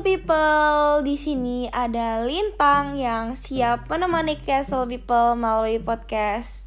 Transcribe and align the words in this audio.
Castle 0.00 0.16
People, 0.16 1.04
di 1.04 1.20
sini 1.20 1.68
ada 1.68 2.24
Lintang 2.24 2.96
yang 2.96 3.36
siap 3.36 3.84
menemani 3.84 4.40
Castle 4.40 4.88
People 4.88 5.36
melalui 5.36 5.76
podcast 5.76 6.64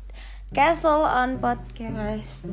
Castle 0.53 1.01
on 1.01 1.41
Podcast. 1.41 2.45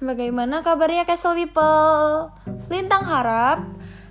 Bagaimana 0.00 0.64
kabarnya 0.64 1.04
Castle 1.04 1.36
People? 1.36 2.32
Lintang 2.72 3.04
harap 3.04 3.60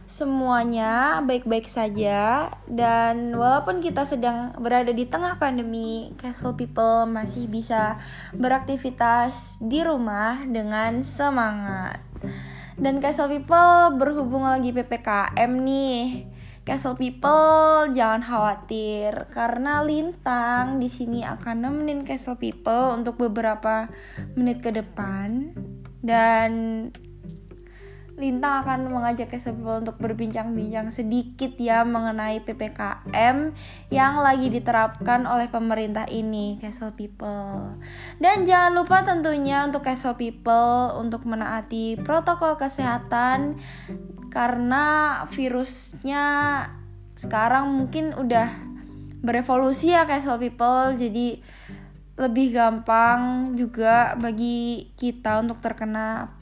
semuanya 0.05 1.25
baik-baik 1.25 1.66
saja 1.66 2.53
dan 2.69 3.33
walaupun 3.33 3.81
kita 3.81 4.05
sedang 4.05 4.53
berada 4.61 4.94
di 4.94 5.09
tengah 5.09 5.41
pandemi, 5.41 6.13
Castle 6.21 6.53
People 6.53 7.09
masih 7.09 7.49
bisa 7.49 7.97
beraktivitas 8.38 9.58
di 9.58 9.81
rumah 9.81 10.38
dengan 10.45 11.02
semangat. 11.02 11.97
Dan 12.79 13.03
Castle 13.03 13.27
People 13.27 13.99
berhubung 13.99 14.47
lagi 14.47 14.71
PPKM 14.71 15.51
nih. 15.51 16.31
Castle 16.63 16.95
People 16.95 17.91
jangan 17.91 18.23
khawatir 18.23 19.27
karena 19.35 19.83
Lintang 19.83 20.79
di 20.79 20.88
sini 20.88 21.19
akan 21.27 21.67
nemenin 21.67 22.07
Castle 22.07 22.39
People 22.39 22.95
untuk 22.95 23.19
beberapa 23.19 23.91
menit 24.39 24.63
ke 24.63 24.71
depan 24.71 25.52
dan 25.99 26.49
Lintang 28.19 28.67
akan 28.67 28.91
mengajak 28.91 29.31
People 29.31 29.79
untuk 29.79 29.95
berbincang-bincang 29.95 30.91
sedikit 30.91 31.55
ya 31.55 31.88
mengenai 31.88 32.44
PPKM 32.44 33.55
yang 33.88 34.13
lagi 34.19 34.52
diterapkan 34.52 35.23
oleh 35.23 35.47
pemerintah 35.47 36.03
ini, 36.11 36.59
Castle 36.59 36.91
People. 36.99 37.79
Dan 38.19 38.44
jangan 38.44 38.75
lupa 38.75 39.07
tentunya 39.07 39.63
untuk 39.63 39.88
Castle 39.88 40.19
People 40.19 40.99
untuk 40.99 41.23
menaati 41.23 41.95
protokol 42.03 42.59
kesehatan 42.59 43.55
karena 44.27 44.85
virusnya 45.31 46.23
sekarang 47.16 47.72
mungkin 47.72 48.11
udah 48.19 48.51
berevolusi 49.23 49.95
ya 49.95 50.03
Castle 50.03 50.44
People, 50.44 50.99
jadi 50.99 51.39
lebih 52.19 52.51
gampang 52.51 53.55
juga 53.55 54.19
bagi 54.19 54.91
kita 54.99 55.39
untuk 55.39 55.63
terkena 55.63 56.35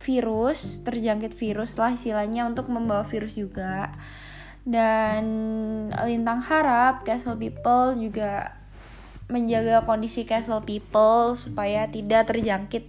virus 0.00 0.80
terjangkit 0.80 1.36
virus 1.36 1.76
lah 1.76 1.92
istilahnya 1.92 2.48
untuk 2.48 2.72
membawa 2.72 3.04
virus 3.04 3.36
juga. 3.36 3.92
Dan 4.64 5.24
lintang 5.92 6.40
harap 6.44 7.04
castle 7.04 7.36
people 7.36 7.96
juga 7.96 8.56
menjaga 9.30 9.86
kondisi 9.86 10.26
castle 10.26 10.64
people 10.64 11.36
supaya 11.36 11.86
tidak 11.86 12.32
terjangkit 12.32 12.88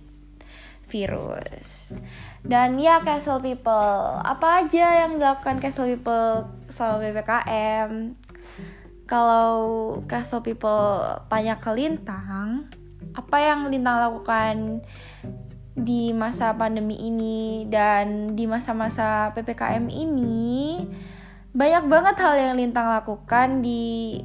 virus. 0.91 1.95
Dan 2.43 2.81
ya 2.81 2.99
castle 3.05 3.39
people 3.39 4.19
apa 4.19 4.65
aja 4.65 5.05
yang 5.05 5.21
dilakukan 5.21 5.63
castle 5.63 5.87
people 5.87 6.49
selama 6.67 6.99
ppkm 7.11 8.17
kalau 9.07 9.59
castle 10.07 10.43
people 10.43 11.03
tanya 11.27 11.59
ke 11.59 11.71
lintang 11.75 12.71
apa 13.11 13.37
yang 13.43 13.67
lintang 13.67 13.99
lakukan 13.99 14.79
di 15.81 16.13
masa 16.13 16.53
pandemi 16.53 16.95
ini 16.97 17.65
dan 17.65 18.37
di 18.37 18.45
masa-masa 18.45 19.33
PPKM 19.33 19.89
ini 19.89 20.85
banyak 21.51 21.83
banget 21.91 22.15
hal 22.21 22.33
yang 22.39 22.53
Lintang 22.55 22.87
lakukan 22.87 23.59
di 23.59 24.21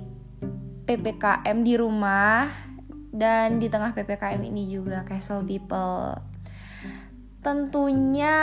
PPKM 0.86 1.66
di 1.66 1.74
rumah 1.74 2.46
dan 3.10 3.58
di 3.58 3.66
tengah 3.66 3.90
PPKM 3.96 4.38
ini 4.46 4.70
juga 4.70 5.02
Castle 5.02 5.42
People. 5.42 6.14
Tentunya 7.42 8.38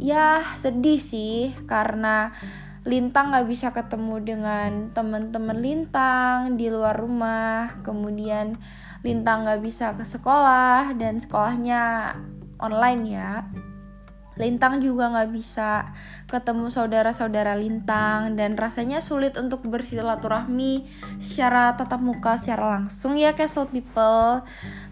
ya 0.00 0.42
sedih 0.58 0.98
sih 0.98 1.54
karena 1.68 2.34
Lintang 2.88 3.36
gak 3.36 3.44
bisa 3.44 3.76
ketemu 3.76 4.16
dengan 4.24 4.70
teman-teman 4.96 5.58
Lintang 5.60 6.56
di 6.56 6.72
luar 6.72 6.96
rumah, 6.96 7.80
kemudian 7.84 8.56
Lintang 9.04 9.44
gak 9.44 9.60
bisa 9.60 9.92
ke 9.96 10.04
sekolah 10.04 10.96
dan 10.96 11.20
sekolahnya 11.20 12.16
online 12.60 13.02
ya 13.04 13.44
Lintang 14.40 14.80
juga 14.80 15.12
gak 15.12 15.36
bisa 15.36 15.92
ketemu 16.24 16.72
saudara-saudara 16.72 17.52
Lintang 17.60 18.40
dan 18.40 18.56
rasanya 18.56 19.04
sulit 19.04 19.36
untuk 19.36 19.68
bersilaturahmi 19.68 20.88
secara 21.20 21.76
tatap 21.76 22.00
muka 22.00 22.40
secara 22.40 22.80
langsung 22.80 23.20
ya 23.20 23.36
Castle 23.36 23.68
People. 23.68 24.40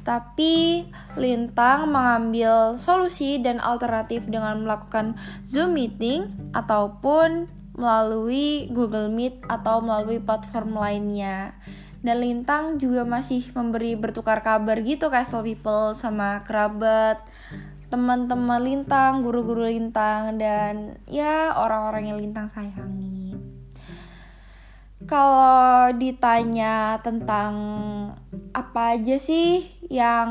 Tapi 0.04 0.84
Lintang 1.16 1.88
mengambil 1.88 2.76
solusi 2.76 3.40
dan 3.40 3.56
alternatif 3.64 4.28
dengan 4.28 4.60
melakukan 4.68 5.16
Zoom 5.48 5.72
meeting 5.80 6.28
ataupun 6.52 7.57
melalui 7.78 8.66
Google 8.74 9.08
Meet 9.08 9.46
atau 9.46 9.78
melalui 9.78 10.18
platform 10.18 10.74
lainnya 10.74 11.54
dan 11.98 12.22
Lintang 12.22 12.78
juga 12.78 13.02
masih 13.02 13.50
memberi 13.54 13.98
bertukar 13.98 14.42
kabar 14.42 14.78
gitu 14.82 15.10
Castle 15.10 15.42
People 15.42 15.98
sama 15.98 16.46
kerabat 16.46 17.22
teman-teman 17.88 18.60
Lintang, 18.60 19.24
guru-guru 19.24 19.64
Lintang 19.64 20.36
dan 20.36 21.00
ya 21.08 21.56
orang-orang 21.56 22.12
yang 22.12 22.18
Lintang 22.20 22.46
sayangi. 22.52 23.34
Kalau 25.08 25.88
ditanya 25.96 27.00
tentang 27.00 27.54
apa 28.52 28.98
aja 28.98 29.16
sih 29.16 29.64
yang 29.88 30.28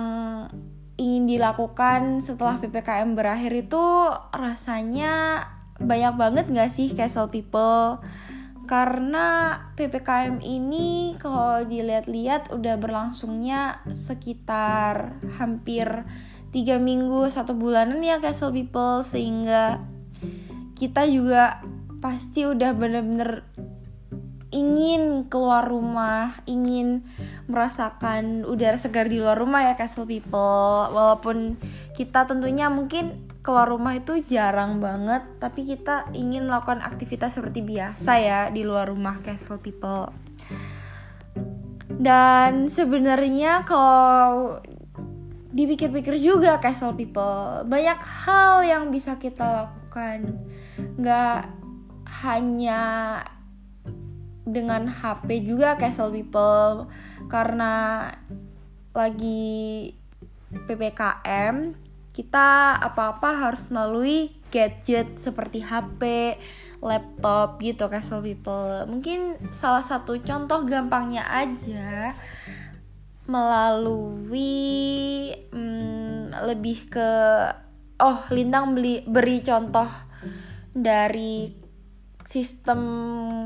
ingin 1.01 1.25
dilakukan 1.25 2.21
setelah 2.21 2.61
PPKM 2.61 3.17
berakhir 3.17 3.53
itu 3.57 3.85
rasanya 4.33 5.45
banyak 5.77 6.13
banget 6.17 6.45
gak 6.49 6.71
sih 6.73 6.93
Castle 6.93 7.29
People? 7.29 8.01
karena 8.67 9.55
PPKM 9.79 10.43
ini 10.43 11.15
kalau 11.15 11.63
dilihat-lihat 11.63 12.51
udah 12.51 12.75
berlangsungnya 12.75 13.79
sekitar 13.95 15.15
hampir 15.39 16.03
tiga 16.51 16.75
minggu 16.75 17.31
satu 17.31 17.55
bulanan 17.55 18.03
ya 18.03 18.19
Castle 18.19 18.51
People 18.51 19.07
sehingga 19.07 19.79
kita 20.75 21.07
juga 21.07 21.63
pasti 22.03 22.43
udah 22.43 22.75
bener-bener 22.75 23.47
ingin 24.51 25.27
keluar 25.27 25.67
rumah, 25.67 26.39
ingin 26.47 27.03
merasakan 27.47 28.47
udara 28.47 28.79
segar 28.79 29.07
di 29.07 29.19
luar 29.19 29.39
rumah 29.39 29.63
ya 29.63 29.79
Castle 29.79 30.07
People. 30.07 30.91
Walaupun 30.91 31.55
kita 31.95 32.27
tentunya 32.27 32.67
mungkin 32.71 33.26
keluar 33.47 33.71
rumah 33.71 33.95
itu 33.95 34.19
jarang 34.27 34.83
banget 34.83 35.23
tapi 35.39 35.63
kita 35.63 36.11
ingin 36.11 36.51
melakukan 36.51 36.83
aktivitas 36.83 37.39
seperti 37.39 37.63
biasa 37.63 38.11
ya 38.19 38.41
di 38.51 38.67
luar 38.67 38.91
rumah 38.91 39.23
castle 39.23 39.63
people. 39.63 40.11
Dan 41.87 42.67
sebenarnya 42.67 43.63
kalau 43.63 44.59
dipikir-pikir 45.55 46.19
juga 46.19 46.59
castle 46.59 46.99
people 46.99 47.63
banyak 47.63 47.95
hal 48.27 48.67
yang 48.67 48.91
bisa 48.91 49.15
kita 49.15 49.63
lakukan. 49.63 50.43
Nggak 50.99 51.47
hanya 52.27 52.83
dengan 54.43 54.91
HP 54.91 55.47
juga 55.47 55.79
castle 55.79 56.11
people 56.11 56.91
karena 57.31 58.11
lagi 58.91 59.95
PPKM 60.67 61.86
kita 62.17 62.81
apa-apa 62.81 63.29
harus 63.29 63.61
melalui 63.69 64.33
gadget 64.49 65.21
seperti 65.21 65.61
HP, 65.61 66.33
laptop 66.81 67.61
gitu 67.61 67.85
Castle 67.85 68.25
People. 68.25 68.89
Mungkin 68.89 69.53
salah 69.53 69.85
satu 69.85 70.17
contoh 70.25 70.65
gampangnya 70.65 71.29
aja 71.29 72.17
melalui 73.29 74.49
hmm, 75.53 76.33
lebih 76.49 76.89
ke 76.89 77.11
oh 78.01 78.19
Lintang 78.33 78.73
beli 78.73 79.05
beri 79.05 79.45
contoh 79.45 79.85
dari 80.73 81.53
sistem 82.25 82.81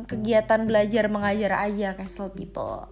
kegiatan 0.07 0.63
belajar 0.63 1.11
mengajar 1.11 1.59
aja 1.59 1.91
Castle 1.99 2.31
People. 2.31 2.87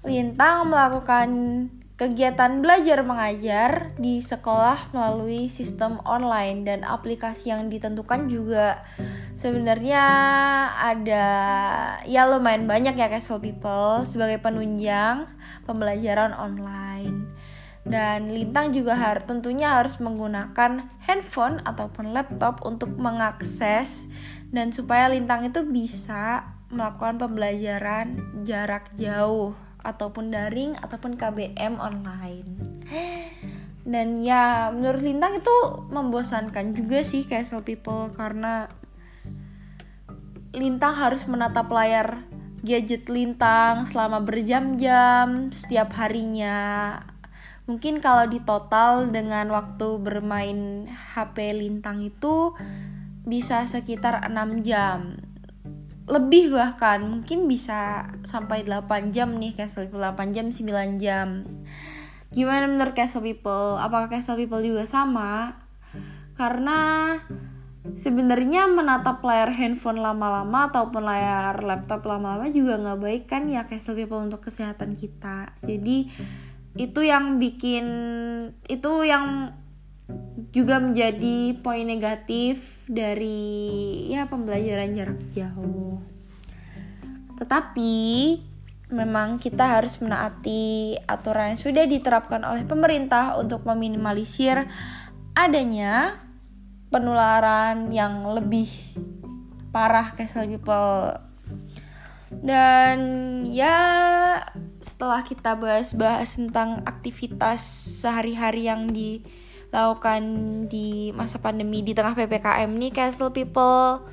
Lintang 0.00 0.72
melakukan 0.72 1.28
Kegiatan 1.94 2.58
belajar 2.58 3.06
mengajar 3.06 3.94
di 3.94 4.18
sekolah 4.18 4.90
melalui 4.90 5.46
sistem 5.46 6.02
online 6.02 6.66
dan 6.66 6.82
aplikasi 6.82 7.54
yang 7.54 7.70
ditentukan 7.70 8.26
juga 8.26 8.82
sebenarnya 9.38 10.02
ada 10.74 11.26
ya 12.02 12.26
lumayan 12.26 12.66
banyak 12.66 12.98
ya 12.98 13.06
Castle 13.06 13.38
People 13.38 14.02
sebagai 14.10 14.42
penunjang 14.42 15.30
pembelajaran 15.70 16.34
online. 16.34 17.30
Dan 17.86 18.34
Lintang 18.34 18.74
juga 18.74 18.98
harus 18.98 19.22
tentunya 19.30 19.78
harus 19.78 20.02
menggunakan 20.02 20.90
handphone 20.98 21.62
ataupun 21.62 22.10
laptop 22.10 22.66
untuk 22.66 22.90
mengakses 22.98 24.10
dan 24.50 24.74
supaya 24.74 25.06
Lintang 25.06 25.46
itu 25.46 25.62
bisa 25.62 26.58
melakukan 26.74 27.22
pembelajaran 27.22 28.18
jarak 28.42 28.90
jauh 28.98 29.54
ataupun 29.84 30.32
daring 30.32 30.74
ataupun 30.80 31.14
KBM 31.20 31.78
online. 31.78 32.48
dan 33.84 34.24
ya 34.24 34.72
menurut 34.72 35.04
Lintang 35.04 35.44
itu 35.44 35.56
membosankan 35.92 36.72
juga 36.72 37.04
sih 37.04 37.28
casual 37.28 37.62
people 37.68 38.08
karena 38.16 38.72
Lintang 40.56 40.96
harus 40.96 41.28
menatap 41.28 41.68
layar 41.68 42.24
gadget 42.64 43.12
Lintang 43.12 43.84
selama 43.84 44.24
berjam-jam 44.24 45.52
setiap 45.52 45.92
harinya 46.00 46.96
mungkin 47.68 48.00
kalau 48.00 48.24
di 48.24 48.40
total 48.40 49.12
dengan 49.12 49.52
waktu 49.52 50.00
bermain 50.00 50.88
HP 50.88 51.52
Lintang 51.52 52.00
itu 52.00 52.56
bisa 53.24 53.68
sekitar 53.68 54.24
6 54.32 54.64
jam 54.64 55.16
lebih 56.04 56.52
bahkan 56.52 57.00
mungkin 57.00 57.48
bisa 57.48 58.12
sampai 58.28 58.60
8 58.64 59.08
jam 59.14 59.32
nih 59.40 59.56
Castle 59.56 59.88
People. 59.88 60.04
8 60.04 60.36
jam 60.36 60.52
9 60.52 61.00
jam. 61.00 61.48
Gimana 62.34 62.68
menurut 62.68 62.92
Castle 62.92 63.24
People? 63.24 63.80
Apakah 63.80 64.12
Castle 64.12 64.36
People 64.36 64.60
juga 64.60 64.84
sama? 64.84 65.56
Karena 66.36 67.14
sebenarnya 67.96 68.68
menatap 68.68 69.20
layar 69.24 69.52
handphone 69.52 70.00
lama-lama 70.00 70.72
ataupun 70.72 71.04
layar 71.04 71.60
laptop 71.60 72.04
lama-lama 72.08 72.48
juga 72.48 72.80
nggak 72.80 73.00
baik 73.00 73.24
kan 73.28 73.48
ya 73.48 73.64
Castle 73.64 73.96
People 73.96 74.20
untuk 74.20 74.44
kesehatan 74.44 74.96
kita. 74.96 75.56
Jadi 75.64 76.10
itu 76.74 77.00
yang 77.06 77.38
bikin 77.38 77.86
itu 78.66 78.92
yang 79.06 79.54
juga 80.54 80.78
menjadi 80.78 81.56
poin 81.58 81.82
negatif 81.82 82.78
dari 82.86 84.06
ya 84.12 84.28
pembelajaran 84.28 84.94
jarak 84.94 85.20
jauh. 85.32 85.98
Tetapi 87.34 87.96
memang 88.92 89.42
kita 89.42 89.80
harus 89.80 89.98
menaati 89.98 90.94
aturan 91.08 91.56
yang 91.56 91.60
sudah 91.60 91.84
diterapkan 91.88 92.44
oleh 92.46 92.62
pemerintah 92.62 93.34
untuk 93.40 93.66
meminimalisir 93.66 94.68
adanya 95.34 96.14
penularan 96.94 97.90
yang 97.90 98.22
lebih 98.30 98.70
parah 99.74 100.14
casual 100.14 100.46
people 100.46 101.18
dan 102.30 102.98
ya 103.50 103.78
setelah 104.78 105.26
kita 105.26 105.58
bahas-bahas 105.58 106.38
tentang 106.38 106.86
aktivitas 106.86 107.62
sehari-hari 108.02 108.70
yang 108.70 108.86
dilakukan 109.74 110.22
di 110.70 111.10
masa 111.10 111.42
pandemi 111.42 111.82
di 111.82 111.98
tengah 111.98 112.14
PPKM 112.14 112.70
nih 112.70 112.94
Castle 112.94 113.34
People 113.34 114.06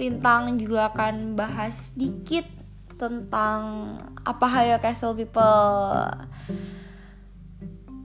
Lintang 0.00 0.56
juga 0.56 0.88
akan 0.88 1.36
bahas 1.36 1.92
sedikit 1.92 2.48
tentang 2.96 3.94
apa 4.24 4.46
hal 4.48 4.80
Castle 4.80 5.12
People. 5.12 6.08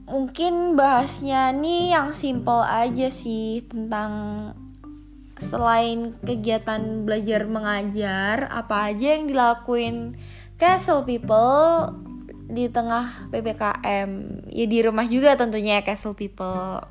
Mungkin 0.04 0.76
bahasnya 0.76 1.56
nih 1.56 1.96
yang 1.96 2.12
simple 2.12 2.60
aja 2.60 3.08
sih 3.08 3.64
tentang 3.64 4.12
selain 5.40 6.20
kegiatan 6.20 7.08
belajar 7.08 7.48
mengajar 7.48 8.44
apa 8.52 8.92
aja 8.92 9.16
yang 9.16 9.24
dilakuin 9.32 10.20
Castle 10.60 11.08
People 11.08 11.96
di 12.50 12.66
tengah 12.68 13.30
PPKM 13.30 14.10
ya 14.50 14.66
di 14.66 14.78
rumah 14.82 15.06
juga 15.06 15.38
tentunya 15.38 15.80
ya 15.80 15.86
Castle 15.86 16.18
People. 16.18 16.82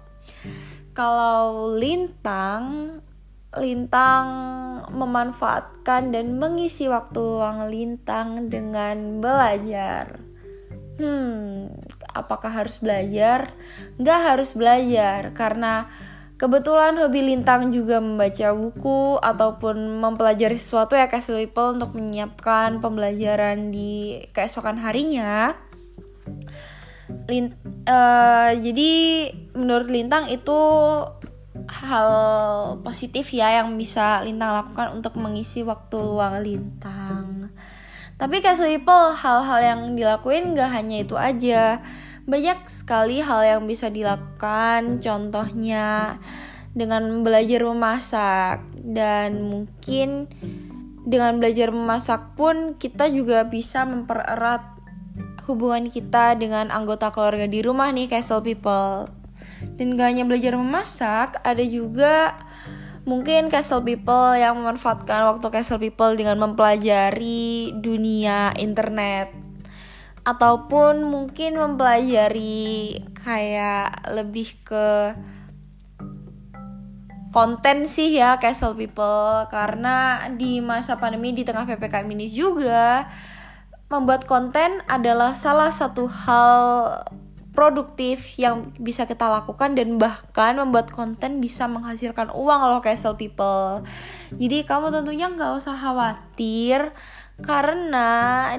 Kalau 0.96 1.70
Lintang 1.76 2.98
Lintang 3.58 4.28
memanfaatkan 4.94 6.14
dan 6.14 6.38
mengisi 6.38 6.86
waktu 6.86 7.18
luang 7.18 7.66
Lintang 7.68 8.48
dengan 8.48 9.18
belajar. 9.20 10.22
Hmm 11.00 11.74
apakah 12.14 12.52
harus 12.52 12.78
belajar? 12.82 13.54
Nggak 14.02 14.20
harus 14.20 14.52
belajar 14.54 15.32
karena 15.32 15.88
Kebetulan 16.40 16.96
hobi 16.96 17.20
Lintang 17.20 17.68
juga 17.68 18.00
membaca 18.00 18.56
buku 18.56 19.20
ataupun 19.20 20.00
mempelajari 20.00 20.56
sesuatu 20.56 20.96
ya 20.96 21.12
Castle 21.12 21.36
People 21.44 21.76
untuk 21.76 22.00
menyiapkan 22.00 22.80
pembelajaran 22.80 23.76
di 23.76 24.24
keesokan 24.32 24.80
harinya. 24.80 25.52
Lint, 27.28 27.60
uh, 27.84 28.56
jadi 28.56 28.92
menurut 29.52 29.92
Lintang 29.92 30.32
itu 30.32 30.62
hal 31.68 32.10
positif 32.88 33.36
ya 33.36 33.60
yang 33.60 33.76
bisa 33.76 34.24
Lintang 34.24 34.56
lakukan 34.64 34.96
untuk 34.96 35.20
mengisi 35.20 35.60
waktu 35.68 36.00
luang 36.00 36.40
Lintang. 36.40 37.52
Tapi 38.16 38.40
Castle 38.40 38.72
People 38.80 39.12
hal-hal 39.12 39.60
yang 39.60 39.82
dilakuin 39.92 40.56
gak 40.56 40.72
hanya 40.72 41.04
itu 41.04 41.20
aja 41.20 41.84
banyak 42.30 42.70
sekali 42.70 43.26
hal 43.26 43.42
yang 43.42 43.62
bisa 43.66 43.90
dilakukan 43.90 45.02
contohnya 45.02 46.16
dengan 46.78 47.26
belajar 47.26 47.66
memasak. 47.66 48.62
Dan 48.78 49.50
mungkin 49.50 50.30
dengan 51.10 51.42
belajar 51.42 51.74
memasak 51.74 52.38
pun 52.38 52.78
kita 52.78 53.10
juga 53.10 53.50
bisa 53.50 53.84
mempererat 53.84 54.62
hubungan 55.50 55.90
kita 55.90 56.38
dengan 56.38 56.70
anggota 56.70 57.10
keluarga 57.10 57.50
di 57.50 57.66
rumah 57.66 57.90
nih 57.90 58.06
Castle 58.06 58.46
People. 58.46 59.10
Dan 59.76 59.98
gak 59.98 60.14
hanya 60.14 60.24
belajar 60.24 60.54
memasak 60.56 61.42
ada 61.42 61.66
juga 61.66 62.38
mungkin 63.10 63.50
Castle 63.50 63.82
People 63.82 64.38
yang 64.38 64.54
memanfaatkan 64.62 65.26
waktu 65.34 65.50
Castle 65.50 65.82
People 65.82 66.14
dengan 66.14 66.38
mempelajari 66.38 67.74
dunia 67.74 68.54
internet 68.54 69.39
ataupun 70.24 71.08
mungkin 71.08 71.56
mempelajari 71.56 73.00
kayak 73.24 74.10
lebih 74.16 74.60
ke 74.64 75.16
konten 77.30 77.86
sih 77.86 78.18
ya 78.18 78.42
Castle 78.42 78.76
People. 78.76 79.48
Karena 79.54 80.28
di 80.34 80.60
masa 80.60 80.98
pandemi 80.98 81.32
di 81.34 81.46
tengah 81.46 81.66
PPKM 81.70 82.10
ini 82.10 82.28
juga 82.34 83.08
membuat 83.90 84.30
konten 84.30 84.86
adalah 84.86 85.34
salah 85.34 85.74
satu 85.74 86.06
hal 86.06 86.62
produktif 87.50 88.38
yang 88.38 88.72
bisa 88.78 89.04
kita 89.10 89.28
lakukan 89.28 89.74
dan 89.74 89.98
bahkan 90.00 90.56
membuat 90.56 90.94
konten 90.94 91.42
bisa 91.42 91.66
menghasilkan 91.68 92.30
uang 92.32 92.62
loh 92.70 92.80
Castle 92.80 93.18
People. 93.18 93.84
Jadi 94.38 94.64
kamu 94.64 94.94
tentunya 94.94 95.28
nggak 95.28 95.58
usah 95.58 95.76
khawatir 95.76 96.94
karena 97.40 98.08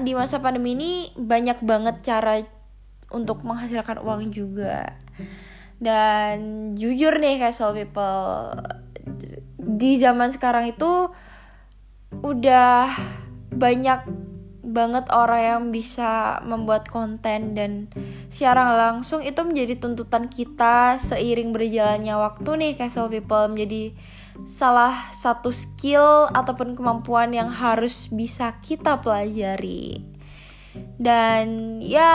di 0.01 0.11
masa 0.17 0.41
pandemi 0.41 0.73
ini 0.73 0.93
banyak 1.13 1.61
banget 1.61 2.01
cara 2.01 2.41
untuk 3.11 3.43
menghasilkan 3.45 4.01
uang 4.01 4.31
juga. 4.33 4.97
Dan 5.81 6.71
jujur 6.77 7.17
nih 7.17 7.41
casual 7.41 7.73
people 7.73 8.53
di 9.57 9.97
zaman 9.97 10.29
sekarang 10.29 10.69
itu 10.69 11.09
udah 12.21 12.85
banyak 13.53 14.05
banget 14.61 15.05
orang 15.11 15.41
yang 15.41 15.63
bisa 15.73 16.39
membuat 16.45 16.87
konten 16.87 17.57
dan 17.57 17.89
siaran 18.29 18.77
langsung. 18.77 19.19
Itu 19.25 19.43
menjadi 19.43 19.77
tuntutan 19.81 20.29
kita 20.29 21.01
seiring 21.01 21.51
berjalannya 21.51 22.15
waktu 22.15 22.49
nih 22.57 22.71
casual 22.77 23.09
people 23.09 23.51
menjadi 23.51 23.91
salah 24.47 24.95
satu 25.11 25.53
skill 25.53 26.27
ataupun 26.31 26.73
kemampuan 26.73 27.31
yang 27.35 27.51
harus 27.51 28.09
bisa 28.11 28.57
kita 28.63 28.99
pelajari. 28.99 30.01
Dan 30.95 31.79
ya 31.83 32.13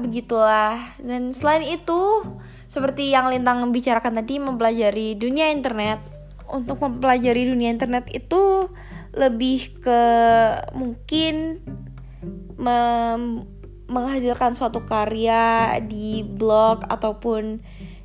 begitulah. 0.00 0.80
Dan 0.96 1.36
selain 1.36 1.64
itu, 1.66 2.24
seperti 2.66 3.12
yang 3.12 3.28
Lintang 3.28 3.60
membicarakan 3.60 4.22
tadi 4.22 4.40
mempelajari 4.40 5.16
dunia 5.16 5.52
internet. 5.52 6.00
Untuk 6.46 6.78
mempelajari 6.78 7.50
dunia 7.50 7.74
internet 7.74 8.06
itu 8.14 8.70
lebih 9.16 9.82
ke 9.82 10.02
mungkin 10.76 11.64
menghasilkan 13.86 14.56
suatu 14.56 14.86
karya 14.86 15.76
di 15.82 16.22
blog 16.22 16.86
ataupun 16.86 17.60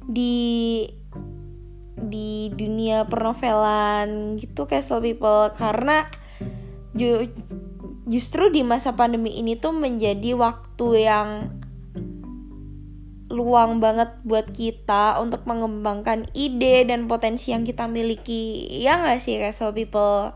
di 0.05 0.83
di 2.11 2.51
dunia 2.51 3.07
pernovelan 3.07 4.35
gitu 4.35 4.67
casual 4.67 4.99
people. 4.99 5.49
Karena 5.55 6.03
ju 6.91 7.31
justru 8.11 8.51
di 8.51 8.61
masa 8.67 8.93
pandemi 8.99 9.39
ini 9.39 9.55
tuh 9.55 9.71
menjadi 9.71 10.35
waktu 10.35 10.87
yang 11.07 11.29
luang 13.31 13.79
banget 13.79 14.11
buat 14.27 14.51
kita 14.51 15.15
untuk 15.23 15.47
mengembangkan 15.47 16.27
ide 16.35 16.83
dan 16.83 17.07
potensi 17.07 17.55
yang 17.55 17.63
kita 17.63 17.87
miliki. 17.87 18.67
Ya 18.83 18.99
gak 18.99 19.23
sih 19.23 19.39
casual 19.39 19.71
people? 19.71 20.35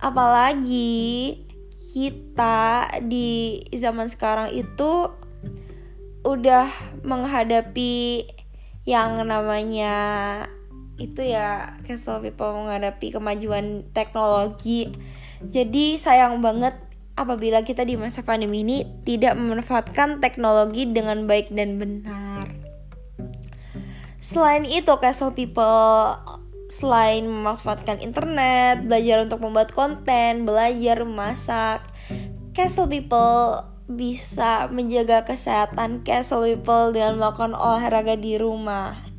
Apalagi 0.00 1.44
kita 1.92 2.88
di 3.04 3.60
zaman 3.76 4.08
sekarang 4.08 4.48
itu 4.56 5.12
udah 6.24 6.66
menghadapi 7.04 8.24
yang 8.88 9.22
namanya 9.28 9.94
itu 11.00 11.24
ya 11.24 11.76
cancel 11.86 12.20
people 12.20 12.52
menghadapi 12.52 13.12
kemajuan 13.12 13.86
teknologi 13.96 14.92
jadi 15.42 15.96
sayang 15.96 16.44
banget 16.44 16.76
apabila 17.16 17.64
kita 17.64 17.84
di 17.84 17.96
masa 17.96 18.24
pandemi 18.24 18.64
ini 18.64 18.84
tidak 19.04 19.36
memanfaatkan 19.36 20.20
teknologi 20.20 20.88
dengan 20.88 21.24
baik 21.24 21.52
dan 21.52 21.80
benar 21.80 22.48
selain 24.22 24.68
itu 24.68 24.92
Castle 25.00 25.34
People 25.34 26.16
selain 26.72 27.28
memanfaatkan 27.28 28.00
internet, 28.00 28.88
belajar 28.88 29.28
untuk 29.28 29.44
membuat 29.44 29.76
konten, 29.76 30.48
belajar 30.48 31.04
masak, 31.04 31.84
Castle 32.56 32.88
People 32.88 33.68
bisa 33.92 34.72
menjaga 34.72 35.28
kesehatan 35.28 36.00
Castle 36.00 36.48
People 36.48 36.96
dengan 36.96 37.20
melakukan 37.20 37.52
olahraga 37.52 38.16
di 38.16 38.40
rumah. 38.40 39.11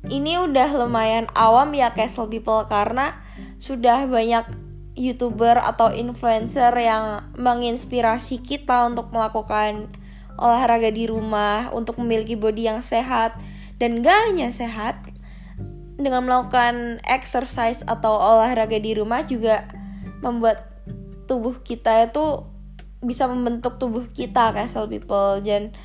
Ini 0.00 0.40
udah 0.48 0.68
lumayan 0.80 1.28
awam 1.36 1.76
ya 1.76 1.92
Castle 1.92 2.32
People 2.32 2.64
karena 2.72 3.20
sudah 3.60 4.08
banyak 4.08 4.48
youtuber 4.96 5.60
atau 5.60 5.92
influencer 5.92 6.72
yang 6.76 7.24
menginspirasi 7.36 8.40
kita 8.40 8.88
untuk 8.88 9.12
melakukan 9.12 9.92
olahraga 10.40 10.88
di 10.88 11.04
rumah 11.04 11.68
untuk 11.76 12.00
memiliki 12.00 12.34
body 12.34 12.72
yang 12.72 12.80
sehat. 12.80 13.36
Dan 13.76 14.00
gak 14.00 14.32
hanya 14.32 14.52
sehat 14.52 15.00
dengan 16.00 16.24
melakukan 16.24 17.00
exercise 17.04 17.84
atau 17.84 18.16
olahraga 18.16 18.80
di 18.80 18.96
rumah 18.96 19.24
juga 19.24 19.68
membuat 20.24 20.64
tubuh 21.28 21.60
kita 21.60 22.08
itu 22.08 22.44
bisa 23.00 23.24
membentuk 23.28 23.76
tubuh 23.76 24.04
kita 24.12 24.52
castle 24.52 24.88
people. 24.88 25.40
Dan 25.44 25.76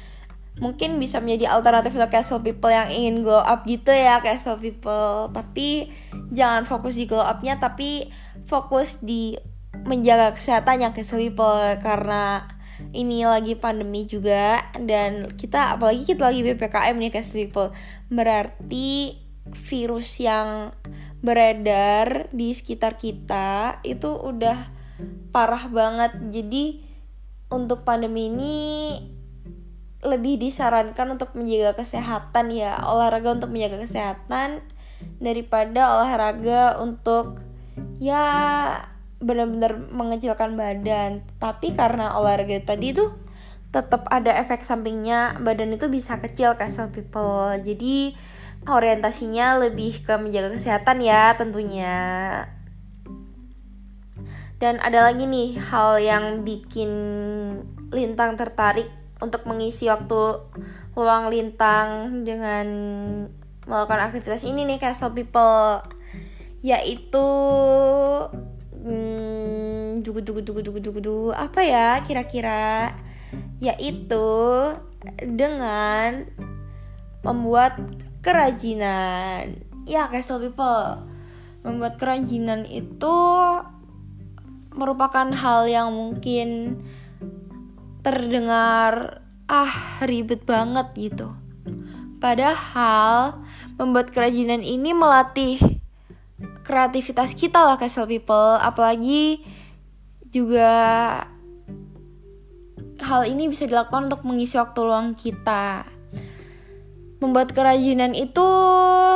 mungkin 0.56 0.96
bisa 1.04 1.20
menjadi 1.20 1.52
alternatif 1.52 2.00
untuk 2.00 2.12
castle 2.16 2.40
people 2.40 2.72
yang 2.72 2.88
ingin 2.88 3.28
glow 3.28 3.44
up 3.44 3.68
gitu 3.68 3.92
ya 3.92 4.24
castle 4.24 4.60
people. 4.60 5.28
Tapi 5.36 5.92
jangan 6.32 6.64
fokus 6.64 6.96
di 6.96 7.06
glow 7.08 7.24
upnya 7.24 7.60
tapi 7.60 8.08
fokus 8.48 9.04
di 9.04 9.36
menjaga 9.84 10.32
kesehatan 10.32 10.88
yang 10.88 10.94
castle 10.96 11.20
people 11.20 11.60
karena 11.84 12.48
ini 12.92 13.24
lagi 13.24 13.56
pandemi 13.56 14.04
juga 14.08 14.60
dan 14.80 15.32
kita 15.36 15.80
apalagi 15.80 16.04
kita 16.04 16.28
lagi 16.28 16.44
ppkm 16.44 16.96
nih 17.00 17.12
guys 17.12 17.36
people. 17.36 17.72
Berarti 18.08 19.20
virus 19.46 20.20
yang 20.20 20.74
beredar 21.22 22.32
di 22.34 22.52
sekitar 22.56 22.96
kita 22.96 23.80
itu 23.84 24.08
udah 24.08 24.58
parah 25.36 25.68
banget. 25.68 26.16
Jadi 26.32 26.84
untuk 27.52 27.86
pandemi 27.86 28.32
ini 28.32 28.56
lebih 30.06 30.38
disarankan 30.38 31.18
untuk 31.18 31.34
menjaga 31.34 31.82
kesehatan 31.82 32.54
ya. 32.54 32.78
Olahraga 32.86 33.34
untuk 33.34 33.50
menjaga 33.52 33.82
kesehatan 33.84 34.62
daripada 35.20 36.00
olahraga 36.00 36.80
untuk 36.80 37.42
ya 38.00 38.24
benar-benar 39.20 39.90
mengecilkan 39.90 40.54
badan. 40.56 41.26
Tapi 41.42 41.74
karena 41.74 42.14
olahraga 42.16 42.62
tadi 42.62 42.94
tuh 42.94 43.12
tetap 43.74 44.08
ada 44.08 44.32
efek 44.40 44.64
sampingnya 44.64 45.36
badan 45.44 45.76
itu 45.76 45.92
bisa 45.92 46.22
kecil 46.22 46.56
kayak 46.56 46.72
some 46.72 46.94
people. 46.94 47.52
Jadi 47.60 48.16
orientasinya 48.66 49.60
lebih 49.60 50.06
ke 50.06 50.14
menjaga 50.16 50.56
kesehatan 50.56 51.04
ya 51.04 51.36
tentunya. 51.36 51.98
Dan 54.56 54.80
ada 54.80 55.12
lagi 55.12 55.28
nih 55.28 55.60
hal 55.60 56.00
yang 56.00 56.48
bikin 56.48 56.90
lintang 57.92 58.40
tertarik 58.40 58.88
untuk 59.24 59.48
mengisi 59.48 59.88
waktu 59.88 60.44
luang 60.96 61.32
lintang 61.32 62.22
dengan 62.28 62.68
melakukan 63.66 64.12
aktivitas 64.12 64.44
ini 64.44 64.68
nih 64.68 64.80
castle 64.80 65.16
people. 65.16 65.82
Yaitu 66.66 67.28
hmm, 68.74 70.02
dugu 70.02 70.20
dugu 70.26 70.42
dugu 70.42 70.62
dugu 70.64 70.80
dugu 70.82 71.18
apa 71.32 71.62
ya 71.62 71.88
kira-kira? 72.02 72.96
Yaitu 73.62 74.28
dengan 75.22 76.26
membuat 77.24 77.78
kerajinan. 78.20 79.62
Ya 79.86 80.10
castle 80.10 80.42
people. 80.42 81.06
Membuat 81.66 81.98
kerajinan 81.98 82.66
itu 82.70 83.18
merupakan 84.76 85.32
hal 85.32 85.72
yang 85.72 85.90
mungkin 85.96 86.78
terdengar 88.06 89.26
ah 89.50 89.74
ribet 90.06 90.46
banget 90.46 90.94
gitu. 90.94 91.34
Padahal 92.22 93.42
membuat 93.82 94.14
kerajinan 94.14 94.62
ini 94.62 94.94
melatih 94.94 95.58
kreativitas 96.62 97.34
kita 97.34 97.66
loh 97.66 97.82
Castle 97.82 98.06
People. 98.06 98.62
Apalagi 98.62 99.42
juga 100.30 100.70
hal 103.02 103.22
ini 103.26 103.50
bisa 103.50 103.66
dilakukan 103.66 104.14
untuk 104.14 104.22
mengisi 104.22 104.62
waktu 104.62 104.80
luang 104.86 105.18
kita. 105.18 105.90
Membuat 107.18 107.58
kerajinan 107.58 108.14
itu 108.14 108.46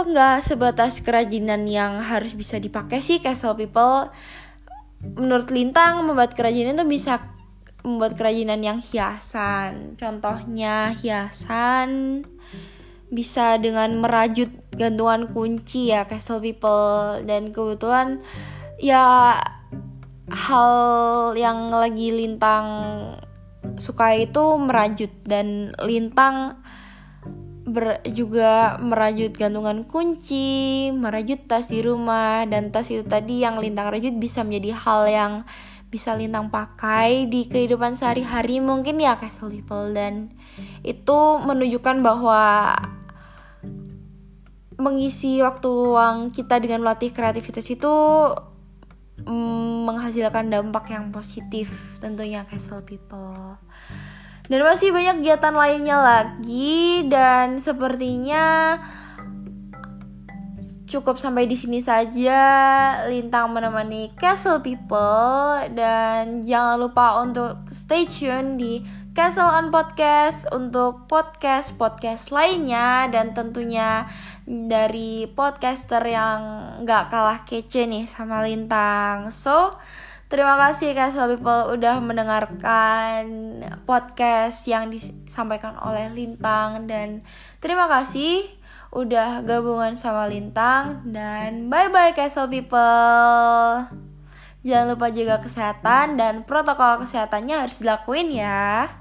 nggak 0.10 0.41
sebatas 0.41 1.05
kerajinan 1.05 1.69
yang 1.69 2.01
harus 2.01 2.34
bisa 2.34 2.58
dipakai 2.58 3.05
sih 3.05 3.22
Castle 3.22 3.53
People. 3.53 4.10
Menurut 5.00 5.53
Lintang 5.53 6.01
membuat 6.03 6.34
kerajinan 6.34 6.74
itu 6.74 6.86
bisa 6.89 7.38
membuat 7.83 8.15
kerajinan 8.19 8.59
yang 8.63 8.79
hiasan. 8.83 9.95
Contohnya 9.95 10.95
hiasan 11.00 12.21
bisa 13.09 13.57
dengan 13.57 13.98
merajut 13.98 14.53
gantungan 14.75 15.31
kunci 15.33 15.89
ya 15.89 16.05
Castle 16.05 16.43
People. 16.43 17.24
Dan 17.25 17.55
kebetulan 17.55 18.21
ya 18.77 19.38
hal 20.29 20.74
yang 21.33 21.74
lagi 21.74 22.13
Lintang 22.13 22.67
suka 23.79 24.13
itu 24.15 24.59
merajut. 24.59 25.12
Dan 25.24 25.74
Lintang 25.81 26.59
ber, 27.65 28.03
juga 28.12 28.77
merajut 28.77 29.33
gantungan 29.33 29.88
kunci, 29.88 30.89
merajut 30.93 31.48
tas 31.48 31.71
di 31.71 31.81
rumah. 31.81 32.45
Dan 32.45 32.69
tas 32.69 32.91
itu 32.91 33.07
tadi 33.07 33.41
yang 33.41 33.57
Lintang 33.57 33.89
rajut 33.89 34.13
bisa 34.19 34.45
menjadi 34.45 34.75
hal 34.77 35.01
yang 35.09 35.33
bisa 35.89 36.13
Lintang 36.13 36.53
pakai 36.53 37.25
di 37.25 37.50
kehidupan 37.50 37.98
sehari-hari 37.98 38.62
mungkin 38.62 39.01
ya 39.01 39.17
Castle 39.17 39.50
People 39.50 39.89
dan 39.98 40.29
itu 40.86 41.19
menunjukkan 41.41 42.05
bahwa 42.05 42.77
mengisi 44.79 45.43
waktu 45.43 45.67
luang 45.67 46.31
kita 46.31 46.62
dengan 46.62 46.86
melatih 46.86 47.12
kreativitas 47.12 47.67
itu 47.67 47.93
mm, 49.25 49.89
menghasilkan 49.89 50.48
dampak 50.53 50.93
yang 50.93 51.10
positif 51.10 51.98
tentunya 52.00 52.46
Castle 52.46 52.86
People. 52.86 53.60
Dan 54.50 54.65
masih 54.65 54.89
banyak 54.89 55.22
kegiatan 55.22 55.53
lainnya 55.53 55.98
lagi 56.01 57.05
dan 57.05 57.62
sepertinya 57.62 58.77
cukup 60.89 61.22
sampai 61.22 61.46
di 61.46 61.53
sini 61.53 61.79
saja. 61.86 62.41
Lintang 63.05 63.53
menemani 63.53 64.10
Castle 64.17 64.65
People. 64.65 65.69
Dan 65.77 66.41
jangan 66.41 66.81
lupa 66.81 67.22
untuk 67.22 67.69
stay 67.69 68.10
tune 68.10 68.58
di 68.58 68.81
Castle 69.13 69.46
on 69.46 69.69
Podcast 69.69 70.50
untuk 70.50 71.05
podcast-podcast 71.05 72.34
lainnya. 72.34 73.05
Dan 73.13 73.38
tentunya 73.38 74.10
dari 74.50 75.29
podcaster 75.29 76.01
yang 76.01 76.41
gak 76.89 77.13
kalah 77.13 77.46
kece 77.46 77.86
nih 77.86 78.10
sama 78.10 78.41
Lintang. 78.41 79.29
So, 79.29 79.77
terima 80.25 80.58
kasih 80.58 80.98
Castle 80.98 81.38
People 81.38 81.77
udah 81.77 82.01
mendengarkan 82.01 83.24
podcast 83.86 84.65
yang 84.65 84.89
disampaikan 84.89 85.77
oleh 85.77 86.10
Lintang. 86.10 86.89
Dan 86.89 87.22
terima 87.62 87.86
kasih 87.86 88.58
udah 88.89 89.46
gabungan 89.46 89.93
sama 89.93 90.25
Lintang 90.25 91.05
dan 91.05 91.69
bye 91.69 91.93
bye 91.93 92.13
Castle 92.13 92.50
People. 92.50 93.86
Jangan 94.60 94.91
lupa 94.91 95.08
jaga 95.08 95.39
kesehatan 95.39 96.19
dan 96.19 96.43
protokol 96.43 97.05
kesehatannya 97.05 97.63
harus 97.63 97.79
dilakuin 97.79 98.34
ya. 98.34 98.99